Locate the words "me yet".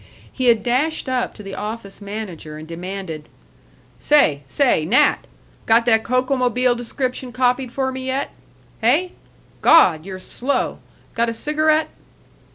7.91-8.31